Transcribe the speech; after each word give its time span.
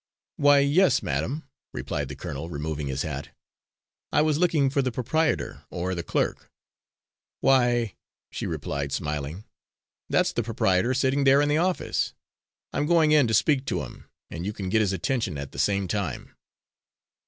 "Why, 0.37 0.61
yes, 0.61 1.03
madam," 1.03 1.47
replied 1.75 2.07
the 2.09 2.15
colonel, 2.15 2.49
removing 2.49 2.87
his 2.87 3.03
hat, 3.03 3.29
"I 4.11 4.23
was 4.23 4.39
looking 4.39 4.71
for 4.71 4.81
the 4.81 4.91
proprietor 4.91 5.61
or 5.69 5.93
the 5.93 6.01
clerk." 6.01 6.49
"Why," 7.41 7.93
she 8.31 8.47
replied, 8.47 8.91
smiling, 8.91 9.43
"that's 10.09 10.33
the 10.33 10.41
proprietor 10.41 10.95
sitting 10.95 11.23
there 11.23 11.39
in 11.39 11.49
the 11.49 11.59
office. 11.59 12.15
I'm 12.73 12.87
going 12.87 13.11
in 13.11 13.27
to 13.27 13.33
speak 13.35 13.65
to 13.67 13.83
him, 13.83 14.05
and 14.31 14.43
you 14.43 14.53
can 14.53 14.69
get 14.69 14.81
his 14.81 14.91
attention 14.91 15.37
at 15.37 15.51
the 15.51 15.59
same 15.59 15.87
time." 15.87 16.35